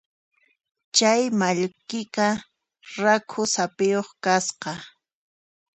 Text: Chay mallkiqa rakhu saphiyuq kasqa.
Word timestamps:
Chay 0.95 1.21
mallkiqa 1.39 2.27
rakhu 3.03 3.41
saphiyuq 3.53 4.09
kasqa. 4.23 4.71